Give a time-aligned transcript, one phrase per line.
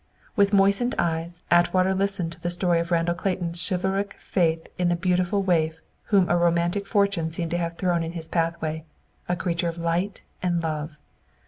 [0.35, 4.95] With moistened eyes, Atwater listened to the story of Randall Clayton's chivalric faith in the
[4.95, 8.83] beautiful waif whom a romantic Fortune seemed to have thrown in his pathway,
[9.29, 10.97] a creature of light and love.